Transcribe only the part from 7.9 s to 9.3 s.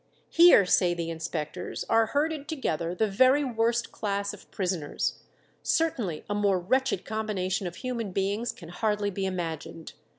beings can hardly be